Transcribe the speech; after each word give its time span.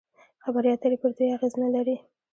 خبرې 0.43 0.69
اترې 0.71 0.97
پر 1.01 1.09
دوی 1.17 1.27
اغېز 1.35 1.53
نلري. 1.61 1.95